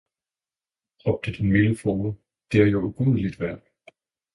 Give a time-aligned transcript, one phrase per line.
[1.05, 2.15] råbte den milde frue,
[2.51, 3.61] det er jo ugudeligt værk!